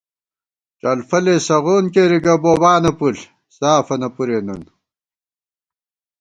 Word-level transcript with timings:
ڄلفَلےسغون 0.81 1.85
کېری 1.93 2.19
گہ 2.25 2.35
بوبانہ 2.41 2.91
پُݪ 2.97 3.17
سافَنہ 3.57 4.09
پُرے 4.15 4.39
نُن 4.45 4.61